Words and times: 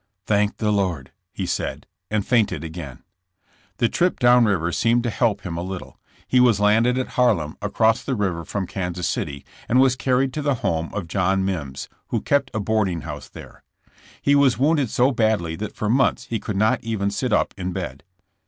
"Thank 0.25 0.57
the 0.57 0.71
Lord," 0.71 1.11
he 1.31 1.45
said, 1.45 1.85
and 2.09 2.25
fainted 2.25 2.63
again. 2.63 3.03
The 3.77 3.87
trip 3.87 4.17
down 4.19 4.45
river 4.45 4.71
seemed 4.71 5.03
to 5.03 5.11
help 5.11 5.41
him 5.41 5.57
a 5.57 5.61
little. 5.61 5.99
He 6.27 6.39
was 6.39 6.59
landed 6.59 6.97
at 6.97 7.09
Harlem, 7.09 7.55
across 7.61 8.01
the 8.01 8.15
river 8.15 8.43
from 8.43 8.65
Kan 8.65 8.95
sas 8.95 9.07
City, 9.07 9.45
and 9.69 9.79
was 9.79 9.95
carried 9.95 10.33
to 10.33 10.41
the 10.41 10.55
home 10.65 10.89
of 10.91 11.07
John 11.07 11.45
Mimms, 11.45 11.87
who 12.07 12.19
kept 12.19 12.49
a 12.55 12.59
boarding 12.59 13.01
house 13.01 13.29
there. 13.29 13.61
He 14.19 14.33
was 14.33 14.57
wounded 14.57 14.89
so 14.89 15.11
badly 15.11 15.55
that 15.57 15.75
for 15.75 15.87
months 15.87 16.23
he 16.23 16.39
could 16.39 16.57
not 16.57 16.83
even 16.83 17.11
sit 17.11 17.31
up 17.31 17.53
in 17.55 17.71
bed. 17.71 18.03